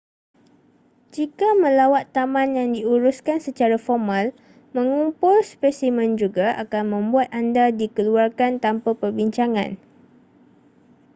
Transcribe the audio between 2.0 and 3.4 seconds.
taman yang diuruskan